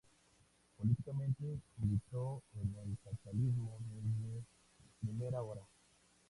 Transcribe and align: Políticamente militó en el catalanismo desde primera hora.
Políticamente 0.79 1.59
militó 1.77 2.41
en 2.55 2.73
el 2.75 2.97
catalanismo 3.03 3.77
desde 3.93 4.43
primera 4.99 5.43
hora. 5.43 5.61